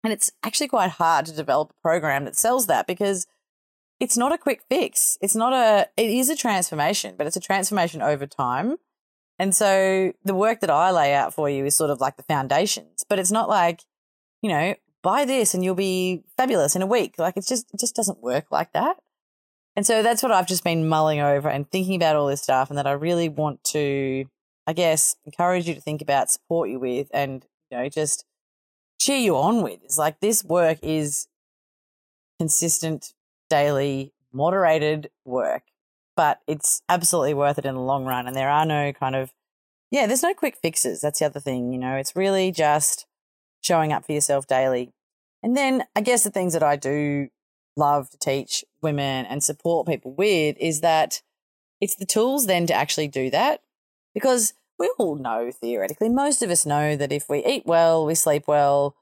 And 0.01 0.13
it's 0.13 0.31
actually 0.43 0.69
quite 0.69 0.91
hard 0.91 1.25
to 1.25 1.35
develop 1.35 1.71
a 1.71 1.81
program 1.81 2.23
that 2.23 2.37
sells 2.37 2.67
that 2.67 2.87
because 2.87 3.27
it's 3.99 4.15
not 4.15 4.31
a 4.31 4.37
quick 4.37 4.61
fix. 4.69 5.17
It's 5.19 5.35
not 5.35 5.51
a, 5.51 5.89
it 5.97 6.09
is 6.09 6.29
a 6.29 6.37
transformation, 6.37 7.15
but 7.17 7.27
it's 7.27 7.35
a 7.35 7.41
transformation 7.41 8.01
over 8.01 8.25
time. 8.25 8.77
And 9.37 9.53
so 9.53 10.13
the 10.23 10.35
work 10.35 10.61
that 10.61 10.69
I 10.69 10.91
lay 10.91 11.13
out 11.13 11.33
for 11.33 11.49
you 11.49 11.65
is 11.65 11.75
sort 11.75 11.89
of 11.89 11.99
like 11.99 12.15
the 12.15 12.23
foundations, 12.23 13.03
but 13.09 13.19
it's 13.19 13.31
not 13.31 13.49
like, 13.49 13.81
you 14.41 14.49
know, 14.49 14.75
buy 15.05 15.23
this 15.23 15.53
and 15.53 15.63
you'll 15.63 15.75
be 15.75 16.23
fabulous 16.35 16.75
in 16.75 16.81
a 16.81 16.87
week. 16.87 17.15
Like 17.17 17.37
it's 17.37 17.47
just, 17.47 17.67
it 17.73 17.79
just 17.79 17.95
doesn't 17.95 18.21
work 18.21 18.47
like 18.51 18.73
that. 18.73 18.97
And 19.77 19.85
so 19.85 20.03
that's 20.03 20.23
what 20.23 20.31
I've 20.33 20.47
just 20.47 20.63
been 20.63 20.87
mulling 20.87 21.21
over 21.21 21.47
and 21.49 21.69
thinking 21.69 21.95
about 21.95 22.17
all 22.17 22.27
this 22.27 22.41
stuff 22.41 22.69
and 22.69 22.77
that 22.77 22.87
I 22.87 22.91
really 22.91 23.29
want 23.29 23.63
to 23.65 24.25
I 24.67 24.73
guess, 24.73 25.15
encourage 25.25 25.67
you 25.67 25.75
to 25.75 25.81
think 25.81 26.01
about, 26.01 26.31
support 26.31 26.69
you 26.69 26.79
with, 26.79 27.07
and, 27.13 27.45
you 27.69 27.77
know, 27.77 27.89
just 27.89 28.25
cheer 28.99 29.17
you 29.17 29.37
on 29.37 29.61
with. 29.61 29.83
It's 29.83 29.97
like 29.97 30.19
this 30.19 30.43
work 30.43 30.79
is 30.81 31.27
consistent, 32.39 33.13
daily, 33.49 34.13
moderated 34.33 35.11
work, 35.23 35.63
but 36.15 36.39
it's 36.47 36.81
absolutely 36.89 37.35
worth 37.35 37.59
it 37.59 37.65
in 37.65 37.75
the 37.75 37.81
long 37.81 38.05
run. 38.05 38.27
And 38.27 38.35
there 38.35 38.49
are 38.49 38.65
no 38.65 38.91
kind 38.91 39.15
of, 39.15 39.33
yeah, 39.91 40.07
there's 40.07 40.23
no 40.23 40.33
quick 40.33 40.57
fixes. 40.57 41.01
That's 41.01 41.19
the 41.19 41.25
other 41.25 41.39
thing, 41.39 41.71
you 41.71 41.79
know, 41.79 41.95
it's 41.95 42.15
really 42.15 42.51
just 42.51 43.05
showing 43.61 43.93
up 43.93 44.05
for 44.05 44.13
yourself 44.13 44.47
daily. 44.47 44.93
And 45.45 45.55
then 45.55 45.83
I 45.95 46.01
guess 46.01 46.23
the 46.23 46.31
things 46.31 46.53
that 46.53 46.63
I 46.63 46.75
do 46.75 47.27
love 47.77 48.09
to 48.09 48.17
teach 48.17 48.65
women 48.81 49.27
and 49.27 49.43
support 49.43 49.85
people 49.85 50.11
with 50.15 50.57
is 50.59 50.81
that 50.81 51.21
it's 51.79 51.93
the 51.93 52.05
tools 52.07 52.47
then 52.47 52.65
to 52.65 52.73
actually 52.73 53.09
do 53.09 53.29
that 53.29 53.61
because 54.15 54.55
we 54.79 54.91
all 54.97 55.15
know 55.15 55.51
theoretically, 55.51 56.09
most 56.09 56.41
of 56.41 56.49
us 56.49 56.65
know 56.65 56.95
that 56.95 57.11
if 57.11 57.29
we 57.29 57.45
eat 57.45 57.61
well, 57.63 58.07
we 58.07 58.15
sleep 58.15 58.47
well, 58.47 58.95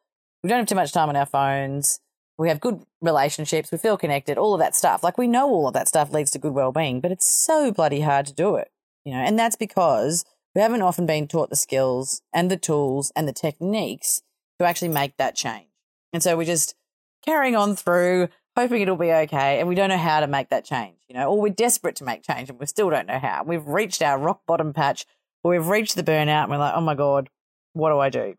we 0.44 0.50
don't 0.50 0.60
have 0.60 0.68
too 0.68 0.76
much 0.76 0.92
time 0.92 1.08
on 1.08 1.16
our 1.16 1.26
phones, 1.26 2.02
we 2.38 2.50
have 2.50 2.60
good 2.60 2.84
relationships, 3.00 3.72
we 3.72 3.78
feel 3.78 3.96
connected, 3.96 4.38
all 4.38 4.54
of 4.54 4.60
that 4.60 4.76
stuff. 4.76 5.02
Like 5.02 5.18
we 5.18 5.30
know 5.30 5.48
all 5.48 5.70
of 5.70 5.74
that 5.76 5.88
stuff 5.88 6.12
leads 6.12 6.32
to 6.32 6.40
good 6.40 6.54
well-being, 6.54 7.00
but 7.00 7.14
it's 7.14 7.46
so 7.46 7.72
bloody 7.72 8.02
hard 8.02 8.26
to 8.26 8.34
do 8.34 8.58
it, 8.58 8.70
you 9.06 9.14
know. 9.14 9.20
And 9.20 9.40
that's 9.40 9.56
because 9.56 10.26
we 10.54 10.62
haven't 10.62 10.82
often 10.82 11.06
been 11.06 11.26
taught 11.26 11.50
the 11.50 11.56
skills 11.56 12.22
and 12.34 12.52
the 12.52 12.58
tools 12.58 13.14
and 13.16 13.30
the 13.30 13.34
techniques 13.34 14.24
to 14.60 14.68
actually 14.68 14.90
make 14.90 15.16
that 15.16 15.38
change. 15.38 15.68
And 16.14 16.24
so 16.24 16.38
we're 16.38 16.46
just 16.46 16.76
carrying 17.26 17.56
on 17.56 17.76
through, 17.76 18.30
hoping 18.56 18.82
it'll 18.82 18.96
be 18.96 19.12
okay, 19.12 19.60
and 19.60 19.68
we 19.68 19.76
don't 19.76 19.90
know 19.90 19.98
how 19.98 20.20
to 20.20 20.28
make 20.28 20.50
that 20.50 20.64
change, 20.64 20.98
you 21.10 21.16
know, 21.16 21.30
or 21.30 21.42
we're 21.42 21.50
desperate 21.50 21.96
to 21.98 22.04
make 22.04 22.24
change 22.24 22.50
and 22.50 22.60
we 22.60 22.66
still 22.68 22.90
don't 22.90 23.08
know 23.08 23.20
how. 23.20 23.44
We've 23.44 23.66
reached 23.66 24.02
our 24.02 24.20
rock 24.20 24.42
bottom 24.48 24.74
patch, 24.74 25.06
or 25.44 25.52
we've 25.52 25.68
reached 25.68 25.96
the 25.96 26.04
burnout, 26.04 26.44
and 26.44 26.52
we're 26.52 26.58
like, 26.58 26.76
oh 26.76 26.82
my 26.82 26.96
god, 26.96 27.30
what 27.74 27.90
do 27.90 28.00
I 28.00 28.10
do? 28.10 28.36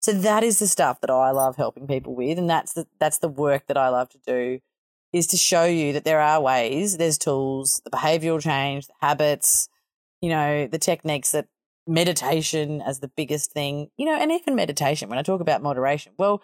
So 0.00 0.12
that 0.12 0.42
is 0.42 0.58
the 0.58 0.66
stuff 0.66 1.00
that 1.00 1.10
I 1.10 1.30
love 1.30 1.56
helping 1.56 1.86
people 1.86 2.14
with, 2.14 2.36
and 2.36 2.50
that's 2.50 2.74
the 2.74 2.86
that's 2.98 3.18
the 3.18 3.28
work 3.28 3.68
that 3.68 3.76
I 3.78 3.88
love 3.88 4.10
to 4.10 4.18
do 4.26 4.58
is 5.14 5.28
to 5.28 5.36
show 5.36 5.64
you 5.64 5.92
that 5.92 6.04
there 6.04 6.20
are 6.20 6.40
ways, 6.40 6.96
there's 6.96 7.16
tools, 7.16 7.80
the 7.84 7.90
behavioral 7.90 8.40
change, 8.40 8.88
the 8.88 8.94
habits, 9.00 9.68
you 10.20 10.28
know, 10.28 10.66
the 10.66 10.78
techniques 10.78 11.30
that 11.30 11.46
meditation 11.86 12.82
as 12.82 12.98
the 12.98 13.08
biggest 13.08 13.52
thing, 13.52 13.90
you 13.96 14.06
know, 14.06 14.16
and 14.16 14.32
even 14.32 14.56
meditation. 14.56 15.08
When 15.08 15.18
I 15.18 15.22
talk 15.22 15.40
about 15.40 15.62
moderation, 15.62 16.12
well, 16.18 16.42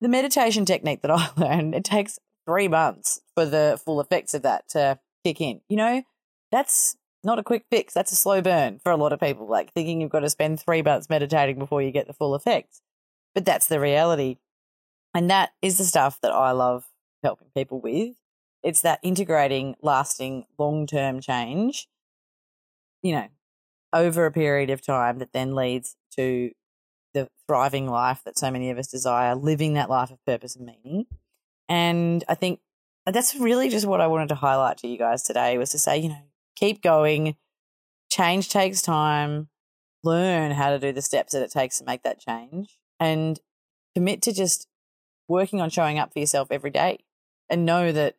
the 0.00 0.08
meditation 0.08 0.64
technique 0.64 1.02
that 1.02 1.10
I 1.10 1.28
learned, 1.36 1.74
it 1.74 1.84
takes 1.84 2.18
three 2.46 2.68
months 2.68 3.20
for 3.34 3.44
the 3.44 3.80
full 3.84 4.00
effects 4.00 4.34
of 4.34 4.42
that 4.42 4.68
to 4.70 4.98
kick 5.24 5.40
in. 5.40 5.60
You 5.68 5.76
know, 5.76 6.02
that's 6.50 6.96
not 7.22 7.38
a 7.38 7.44
quick 7.44 7.66
fix. 7.70 7.94
That's 7.94 8.12
a 8.12 8.16
slow 8.16 8.40
burn 8.40 8.78
for 8.82 8.92
a 8.92 8.96
lot 8.96 9.12
of 9.12 9.20
people, 9.20 9.46
like 9.46 9.72
thinking 9.72 10.00
you've 10.00 10.10
got 10.10 10.20
to 10.20 10.30
spend 10.30 10.60
three 10.60 10.82
months 10.82 11.10
meditating 11.10 11.58
before 11.58 11.82
you 11.82 11.90
get 11.90 12.06
the 12.06 12.14
full 12.14 12.34
effects. 12.34 12.80
But 13.34 13.44
that's 13.44 13.66
the 13.66 13.80
reality. 13.80 14.38
And 15.14 15.30
that 15.30 15.50
is 15.60 15.78
the 15.78 15.84
stuff 15.84 16.20
that 16.22 16.32
I 16.32 16.52
love 16.52 16.86
helping 17.22 17.48
people 17.54 17.80
with. 17.80 18.16
It's 18.62 18.82
that 18.82 19.00
integrating, 19.02 19.76
lasting, 19.82 20.46
long 20.58 20.86
term 20.86 21.20
change, 21.20 21.88
you 23.02 23.12
know, 23.12 23.28
over 23.92 24.26
a 24.26 24.32
period 24.32 24.70
of 24.70 24.82
time 24.82 25.18
that 25.18 25.32
then 25.32 25.54
leads 25.54 25.96
to 26.16 26.52
the 27.14 27.28
thriving 27.46 27.88
life 27.88 28.22
that 28.24 28.38
so 28.38 28.50
many 28.50 28.70
of 28.70 28.78
us 28.78 28.88
desire, 28.88 29.34
living 29.34 29.74
that 29.74 29.90
life 29.90 30.10
of 30.10 30.24
purpose 30.24 30.56
and 30.56 30.66
meaning. 30.66 31.06
And 31.68 32.24
I 32.28 32.34
think 32.34 32.60
that's 33.06 33.34
really 33.34 33.68
just 33.68 33.86
what 33.86 34.00
I 34.00 34.06
wanted 34.06 34.28
to 34.28 34.34
highlight 34.36 34.78
to 34.78 34.88
you 34.88 34.98
guys 34.98 35.22
today 35.22 35.58
was 35.58 35.70
to 35.70 35.78
say, 35.78 35.98
you 35.98 36.08
know, 36.08 36.22
keep 36.56 36.82
going. 36.82 37.36
Change 38.10 38.48
takes 38.48 38.82
time. 38.82 39.48
Learn 40.02 40.52
how 40.52 40.70
to 40.70 40.78
do 40.78 40.92
the 40.92 41.02
steps 41.02 41.32
that 41.32 41.42
it 41.42 41.50
takes 41.50 41.78
to 41.78 41.84
make 41.84 42.02
that 42.02 42.20
change 42.20 42.78
and 42.98 43.38
commit 43.94 44.22
to 44.22 44.32
just 44.32 44.66
working 45.28 45.60
on 45.60 45.70
showing 45.70 45.98
up 45.98 46.12
for 46.12 46.18
yourself 46.18 46.48
every 46.50 46.70
day 46.70 46.98
and 47.48 47.66
know 47.66 47.92
that 47.92 48.16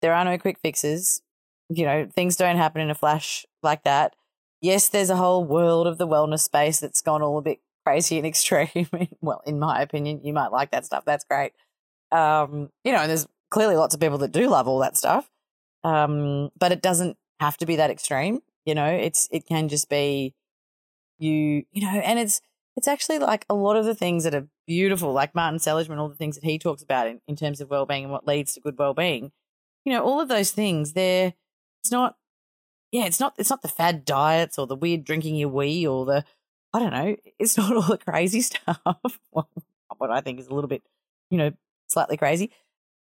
there 0.00 0.14
are 0.14 0.24
no 0.24 0.38
quick 0.38 0.58
fixes. 0.58 1.22
You 1.68 1.84
know, 1.84 2.08
things 2.14 2.36
don't 2.36 2.56
happen 2.56 2.80
in 2.80 2.90
a 2.90 2.94
flash 2.94 3.46
like 3.62 3.84
that. 3.84 4.14
Yes, 4.60 4.88
there's 4.88 5.10
a 5.10 5.16
whole 5.16 5.44
world 5.44 5.86
of 5.86 5.98
the 5.98 6.06
wellness 6.06 6.40
space 6.40 6.78
that's 6.78 7.02
gone 7.02 7.22
all 7.22 7.38
a 7.38 7.42
bit 7.42 7.58
crazy 7.84 8.18
and 8.18 8.26
extreme. 8.32 8.88
well, 9.20 9.42
in 9.46 9.58
my 9.58 9.82
opinion, 9.82 10.20
you 10.24 10.32
might 10.32 10.52
like 10.52 10.70
that 10.70 10.86
stuff. 10.86 11.04
That's 11.04 11.24
great. 11.24 11.52
Um, 12.10 12.70
you 12.84 12.92
know, 12.92 12.98
and 12.98 13.10
there's 13.10 13.26
clearly 13.50 13.76
lots 13.76 13.94
of 13.94 14.00
people 14.00 14.18
that 14.18 14.32
do 14.32 14.48
love 14.48 14.68
all 14.68 14.80
that 14.80 14.96
stuff. 14.96 15.30
Um, 15.84 16.50
but 16.58 16.72
it 16.72 16.82
doesn't 16.82 17.16
have 17.40 17.56
to 17.58 17.66
be 17.66 17.76
that 17.76 17.90
extreme. 17.90 18.40
You 18.64 18.74
know, 18.74 18.86
it's 18.86 19.28
it 19.32 19.46
can 19.46 19.68
just 19.68 19.88
be 19.88 20.34
you, 21.18 21.64
you 21.72 21.82
know, 21.82 21.88
and 21.88 22.18
it's 22.18 22.40
it's 22.76 22.88
actually 22.88 23.18
like 23.18 23.44
a 23.48 23.54
lot 23.54 23.76
of 23.76 23.84
the 23.84 23.94
things 23.94 24.24
that 24.24 24.34
are 24.34 24.48
beautiful, 24.66 25.12
like 25.12 25.34
Martin 25.34 25.58
Seligman, 25.58 25.98
all 25.98 26.08
the 26.08 26.14
things 26.14 26.36
that 26.36 26.44
he 26.44 26.58
talks 26.58 26.82
about 26.82 27.06
in, 27.06 27.20
in 27.28 27.36
terms 27.36 27.60
of 27.60 27.70
well-being 27.70 28.04
and 28.04 28.12
what 28.12 28.26
leads 28.26 28.54
to 28.54 28.60
good 28.60 28.78
well-being. 28.78 29.30
You 29.84 29.92
know, 29.92 30.02
all 30.02 30.20
of 30.20 30.28
those 30.28 30.52
things, 30.52 30.92
they're, 30.92 31.34
it's 31.82 31.90
not, 31.90 32.16
yeah, 32.90 33.04
it's 33.04 33.20
not, 33.20 33.34
it's 33.36 33.50
not 33.50 33.62
the 33.62 33.68
fad 33.68 34.04
diets 34.04 34.58
or 34.58 34.66
the 34.66 34.76
weird 34.76 35.04
drinking 35.04 35.36
your 35.36 35.48
wee 35.48 35.86
or 35.86 36.06
the, 36.06 36.24
I 36.72 36.78
don't 36.78 36.92
know, 36.92 37.16
it's 37.38 37.56
not 37.58 37.74
all 37.74 37.82
the 37.82 37.98
crazy 37.98 38.40
stuff. 38.40 38.80
well, 39.32 39.48
what 39.98 40.10
I 40.10 40.20
think 40.20 40.40
is 40.40 40.48
a 40.48 40.54
little 40.54 40.68
bit, 40.68 40.82
you 41.30 41.38
know, 41.38 41.52
slightly 41.88 42.16
crazy. 42.16 42.50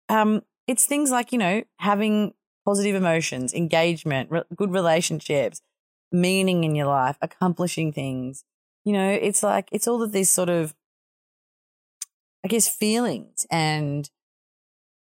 Um, 0.08 0.42
it's 0.66 0.86
things 0.86 1.10
like, 1.10 1.32
you 1.32 1.38
know, 1.38 1.62
having 1.78 2.34
positive 2.64 2.94
emotions, 2.94 3.54
engagement, 3.54 4.30
re- 4.30 4.42
good 4.54 4.72
relationships, 4.72 5.62
meaning 6.10 6.64
in 6.64 6.74
your 6.74 6.86
life, 6.86 7.16
accomplishing 7.20 7.92
things, 7.92 8.44
you 8.84 8.92
know, 8.92 9.10
it's 9.10 9.42
like, 9.42 9.68
it's 9.72 9.86
all 9.86 10.02
of 10.02 10.12
these 10.12 10.30
sort 10.30 10.48
of, 10.48 10.74
I 12.44 12.48
guess, 12.48 12.68
feelings 12.68 13.46
and 13.50 14.08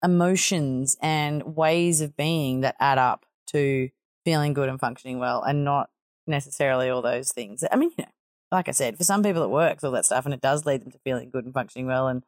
emotions 0.04 0.97
and 1.00 1.57
ways 1.57 2.00
of 2.00 2.16
being 2.16 2.61
that 2.61 2.76
add 2.81 2.99
up 2.99 3.25
to 3.49 3.88
feeling 4.25 4.52
good 4.52 4.69
and 4.69 4.81
functioning 4.81 5.19
well 5.19 5.42
and 5.42 5.64
not 5.64 5.90
necessarily 6.26 6.88
all 6.88 7.02
those 7.02 7.33
things. 7.33 7.64
I 7.71 7.76
mean, 7.76 7.90
you 7.97 8.04
know, 8.04 8.11
like 8.53 8.69
I 8.69 8.73
said, 8.73 8.97
for 8.97 9.05
some 9.05 9.23
people 9.23 9.43
it 9.43 9.51
works, 9.51 9.83
all 9.83 9.91
that 9.93 10.05
stuff, 10.05 10.25
and 10.25 10.35
it 10.35 10.41
does 10.41 10.65
lead 10.65 10.83
them 10.83 10.93
to 10.93 10.99
feeling 10.99 11.31
good 11.31 11.45
and 11.45 11.55
functioning 11.55 11.87
well 11.87 12.07
and 12.07 12.23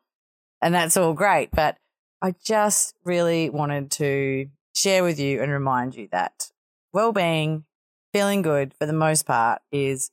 and 0.62 0.74
that's 0.74 0.96
all 0.96 1.12
great. 1.12 1.50
But 1.52 1.76
I 2.22 2.34
just 2.42 2.96
really 3.04 3.50
wanted 3.50 3.90
to 3.92 4.48
share 4.74 5.04
with 5.04 5.20
you 5.20 5.42
and 5.42 5.52
remind 5.52 5.94
you 5.94 6.08
that 6.10 6.50
well 6.92 7.12
being, 7.12 7.64
feeling 8.12 8.42
good 8.42 8.72
for 8.74 8.86
the 8.86 8.92
most 8.92 9.26
part 9.26 9.60
is 9.70 10.10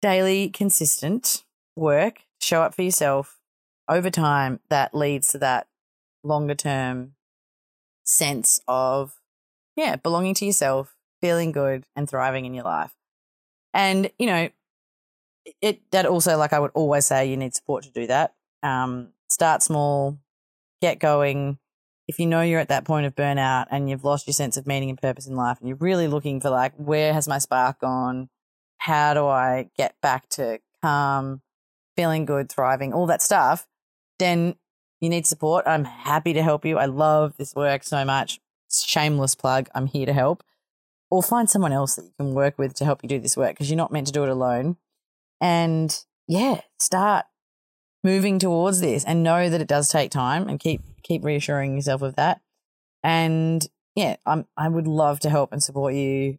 daily, 0.00 0.48
consistent 0.48 1.44
work, 1.76 2.20
show 2.40 2.62
up 2.62 2.74
for 2.74 2.82
yourself 2.82 3.38
over 3.88 4.08
time 4.08 4.60
that 4.70 4.94
leads 4.94 5.28
to 5.32 5.38
that 5.38 5.66
longer 6.22 6.54
term 6.54 7.12
sense 8.04 8.60
of, 8.66 9.20
yeah, 9.76 9.96
belonging 9.96 10.34
to 10.34 10.46
yourself, 10.46 10.96
feeling 11.20 11.52
good, 11.52 11.84
and 11.94 12.08
thriving 12.08 12.46
in 12.46 12.54
your 12.54 12.64
life. 12.64 12.94
And, 13.74 14.10
you 14.18 14.26
know, 14.26 14.48
it 15.60 15.90
that 15.90 16.06
also, 16.06 16.36
like 16.36 16.52
I 16.52 16.58
would 16.58 16.72
always 16.74 17.06
say, 17.06 17.26
you 17.26 17.36
need 17.36 17.54
support 17.54 17.84
to 17.84 17.90
do 17.90 18.06
that. 18.06 18.34
Um, 18.62 19.08
start 19.28 19.62
small, 19.62 20.18
get 20.80 20.98
going. 20.98 21.58
If 22.06 22.18
you 22.18 22.26
know 22.26 22.42
you're 22.42 22.60
at 22.60 22.68
that 22.68 22.84
point 22.84 23.06
of 23.06 23.14
burnout 23.14 23.66
and 23.70 23.88
you've 23.88 24.04
lost 24.04 24.26
your 24.26 24.34
sense 24.34 24.56
of 24.56 24.66
meaning 24.66 24.90
and 24.90 25.00
purpose 25.00 25.26
in 25.26 25.36
life, 25.36 25.58
and 25.58 25.68
you're 25.68 25.78
really 25.78 26.06
looking 26.06 26.40
for 26.40 26.50
like, 26.50 26.74
where 26.76 27.14
has 27.14 27.26
my 27.26 27.38
spark 27.38 27.80
gone? 27.80 28.28
how 28.84 29.14
do 29.14 29.26
I 29.26 29.70
get 29.78 29.98
back 30.02 30.28
to 30.30 30.60
calm, 30.82 31.40
feeling 31.96 32.26
good, 32.26 32.50
thriving, 32.50 32.92
all 32.92 33.06
that 33.06 33.22
stuff, 33.22 33.66
then 34.18 34.56
you 35.00 35.08
need 35.08 35.26
support. 35.26 35.66
I'm 35.66 35.84
happy 35.84 36.34
to 36.34 36.42
help 36.42 36.66
you. 36.66 36.76
I 36.76 36.84
love 36.84 37.38
this 37.38 37.54
work 37.54 37.82
so 37.82 38.04
much. 38.04 38.40
Shameless 38.70 39.36
plug. 39.36 39.70
I'm 39.74 39.86
here 39.86 40.04
to 40.04 40.12
help. 40.12 40.44
Or 41.10 41.22
find 41.22 41.48
someone 41.48 41.72
else 41.72 41.94
that 41.94 42.04
you 42.04 42.12
can 42.18 42.34
work 42.34 42.58
with 42.58 42.74
to 42.74 42.84
help 42.84 43.02
you 43.02 43.08
do 43.08 43.18
this 43.18 43.38
work 43.38 43.52
because 43.52 43.70
you're 43.70 43.78
not 43.78 43.90
meant 43.90 44.08
to 44.08 44.12
do 44.12 44.22
it 44.22 44.28
alone. 44.28 44.76
And 45.44 45.94
yeah, 46.26 46.62
start 46.78 47.26
moving 48.02 48.38
towards 48.38 48.80
this 48.80 49.04
and 49.04 49.22
know 49.22 49.50
that 49.50 49.60
it 49.60 49.68
does 49.68 49.90
take 49.90 50.10
time 50.10 50.48
and 50.48 50.58
keep 50.58 50.80
keep 51.02 51.22
reassuring 51.22 51.74
yourself 51.74 52.00
of 52.00 52.16
that. 52.16 52.40
And 53.02 53.62
yeah, 53.94 54.16
I'm 54.24 54.46
I 54.56 54.70
would 54.70 54.86
love 54.86 55.20
to 55.20 55.28
help 55.28 55.52
and 55.52 55.62
support 55.62 55.92
you 55.92 56.38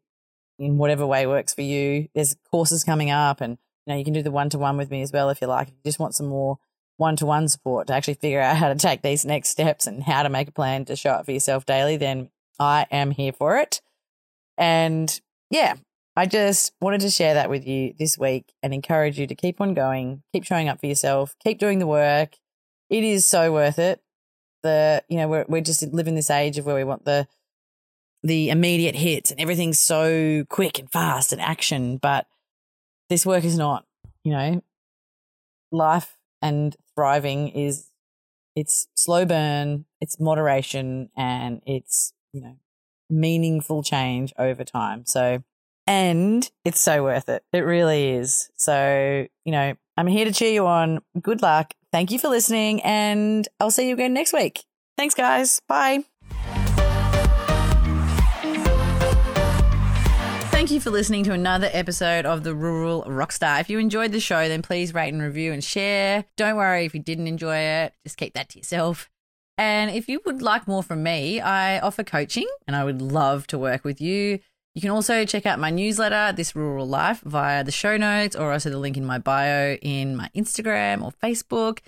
in 0.58 0.80
whatever 0.80 1.06
way 1.06 1.28
works 1.28 1.54
for 1.54 1.62
you. 1.62 2.08
There's 2.16 2.36
courses 2.50 2.84
coming 2.84 3.12
up, 3.12 3.42
and 3.42 3.60
you 3.86 3.94
know 3.94 3.98
you 4.00 4.04
can 4.04 4.14
do 4.16 4.24
the 4.24 4.32
one 4.32 4.50
to 4.50 4.58
one 4.58 4.76
with 4.76 4.90
me 4.90 5.04
as 5.04 5.12
well 5.12 5.30
if 5.30 5.40
you 5.40 5.46
like. 5.46 5.68
If 5.68 5.76
you 5.76 5.82
just 5.86 6.00
want 6.00 6.16
some 6.16 6.26
more 6.26 6.58
one 6.98 7.16
to 7.18 7.28
one 7.28 7.48
support 7.48 7.86
to 7.86 7.94
actually 7.94 8.16
figure 8.16 8.42
out 8.42 8.58
how 8.58 8.70
to 8.70 8.76
take 8.76 9.04
these 9.04 9.24
next 9.24 9.50
steps 9.50 9.86
and 9.86 10.02
how 10.02 10.24
to 10.24 10.30
make 10.30 10.48
a 10.48 10.52
plan 10.52 10.84
to 10.86 10.96
show 10.96 11.12
up 11.12 11.26
for 11.26 11.32
yourself 11.32 11.64
daily, 11.68 11.98
then 11.98 12.32
I 12.60 12.88
am 12.90 13.12
here 13.12 13.34
for 13.34 13.58
it. 13.58 13.82
And 14.58 15.22
yeah, 15.52 15.76
I 16.16 16.26
just 16.26 16.74
wanted 16.80 17.02
to 17.02 17.10
share 17.10 17.34
that 17.34 17.50
with 17.50 17.68
you 17.68 17.94
this 18.00 18.18
week 18.18 18.54
and 18.64 18.74
encourage 18.74 19.20
you 19.20 19.28
to 19.28 19.36
keep 19.36 19.60
on 19.60 19.74
going, 19.74 20.24
keep 20.34 20.46
showing 20.46 20.70
up 20.70 20.80
for 20.80 20.86
yourself, 20.86 21.36
keep 21.44 21.60
doing 21.60 21.80
the 21.80 21.88
work. 21.88 22.38
It 22.90 23.04
is 23.04 23.26
so 23.26 23.52
worth 23.52 23.80
it. 23.80 24.02
The 24.64 25.04
you 25.10 25.18
know 25.18 25.28
we're 25.28 25.46
we're 25.48 25.62
just 25.62 25.82
living 25.94 26.16
this 26.16 26.30
age 26.30 26.58
of 26.58 26.66
where 26.66 26.76
we 26.76 26.84
want 26.84 27.06
the 27.06 27.28
the 28.24 28.50
immediate 28.50 28.96
hits 28.96 29.30
and 29.30 29.40
everything's 29.40 29.80
so 29.80 30.46
quick 30.50 30.80
and 30.80 30.92
fast 30.92 31.32
and 31.32 31.42
action. 31.42 31.98
But 31.98 32.26
this 33.10 33.26
work 33.26 33.44
is 33.44 33.58
not, 33.58 33.86
you 34.24 34.32
know, 34.32 34.64
life 35.72 36.18
and 36.42 36.76
thriving 36.96 37.50
is 37.50 37.92
it's 38.56 38.88
slow 38.96 39.26
burn, 39.26 39.86
it's 40.02 40.20
moderation, 40.20 41.10
and 41.16 41.62
it's, 41.66 42.14
you 42.32 42.42
know, 42.42 42.56
meaningful 43.10 43.84
change 43.84 44.34
over 44.40 44.64
time. 44.64 45.06
So, 45.06 45.44
and 45.88 46.50
it's 46.64 46.80
so 46.80 47.04
worth 47.04 47.30
it. 47.30 47.44
It 47.54 47.60
really 47.60 48.12
is. 48.12 48.50
So, 48.56 49.28
you 49.44 49.52
know, 49.52 49.74
I'm 49.98 50.08
here 50.08 50.26
to 50.26 50.32
cheer 50.32 50.52
you 50.52 50.68
on. 50.68 51.02
Good 51.22 51.42
luck. 51.42 51.74
Thank 51.92 52.12
you 52.12 52.20
for 52.20 52.28
listening, 52.28 52.82
and 52.82 53.48
I'll 53.60 53.72
see 53.72 53.88
you 53.88 53.94
again 53.94 54.14
next 54.14 54.34
week. 54.34 54.66
Thanks, 54.98 55.16
guys. 55.16 55.62
Bye. 55.68 56.04
Thank 60.52 60.72
you 60.72 60.80
for 60.80 60.90
listening 60.90 61.24
to 61.26 61.32
another 61.32 61.70
episode 61.74 62.26
of 62.26 62.44
The 62.44 62.56
Rural 62.56 63.04
Rockstar. 63.04 63.62
If 63.62 63.70
you 63.70 63.78
enjoyed 63.78 64.12
the 64.12 64.20
show, 64.20 64.48
then 64.48 64.62
please 64.62 64.94
rate 64.94 65.14
and 65.14 65.22
review 65.22 65.54
and 65.54 65.64
share. 65.64 66.26
Don't 66.38 66.56
worry 66.56 66.86
if 66.86 66.96
you 66.96 67.02
didn't 67.02 67.28
enjoy 67.28 67.58
it, 67.58 67.94
just 68.04 68.18
keep 68.18 68.34
that 68.34 68.50
to 68.50 68.58
yourself. 68.58 69.10
And 69.58 69.92
if 69.92 70.10
you 70.10 70.22
would 70.26 70.42
like 70.42 70.68
more 70.68 70.82
from 70.82 71.04
me, 71.04 71.40
I 71.40 71.80
offer 71.80 72.04
coaching 72.04 72.48
and 72.68 72.76
I 72.76 72.84
would 72.84 73.02
love 73.02 73.48
to 73.48 73.60
work 73.60 73.84
with 73.84 74.02
you. 74.02 74.40
You 74.76 74.82
can 74.82 74.92
also 74.92 75.24
check 75.24 75.46
out 75.46 75.58
my 75.58 75.70
newsletter, 75.70 76.36
This 76.36 76.54
Rural 76.54 76.86
Life, 76.86 77.22
via 77.22 77.64
the 77.64 77.72
show 77.72 77.96
notes 77.96 78.36
or 78.36 78.52
also 78.52 78.70
the 78.70 78.78
link 78.78 78.98
in 78.98 79.06
my 79.06 79.18
bio 79.18 79.76
in 79.76 80.18
my 80.18 80.30
Instagram 80.36 81.02
or 81.02 81.14
Facebook. 81.24 81.80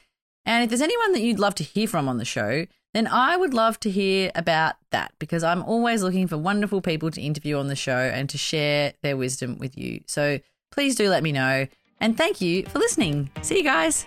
And 0.46 0.64
if 0.64 0.70
there's 0.70 0.82
anyone 0.82 1.12
that 1.12 1.22
you'd 1.22 1.38
love 1.38 1.54
to 1.56 1.64
hear 1.66 1.88
from 1.88 2.08
on 2.08 2.18
the 2.18 2.24
show, 2.24 2.66
then 2.94 3.06
I 3.06 3.36
would 3.36 3.54
love 3.54 3.78
to 3.82 3.92
hear 3.92 4.32
about 4.34 4.76
that 4.92 5.12
because 5.20 5.44
I'm 5.44 5.62
always 5.64 6.02
looking 6.02 6.28
for 6.28 6.38
wonderful 6.38 6.82
people 6.82 7.12
to 7.12 7.22
interview 7.22 7.58
on 7.58 7.68
the 7.68 7.76
show 7.76 7.92
and 7.92 8.30
to 8.30 8.38
share 8.38 8.94
their 9.04 9.18
wisdom 9.18 9.58
with 9.58 9.78
you. 9.78 10.02
So 10.08 10.40
please 10.72 10.96
do 10.96 11.10
let 11.10 11.24
me 11.24 11.34
know. 11.34 11.68
And 12.00 12.18
thank 12.18 12.40
you 12.40 12.66
for 12.68 12.80
listening. 12.80 13.30
See 13.42 13.58
you 13.58 13.64
guys. 13.64 14.06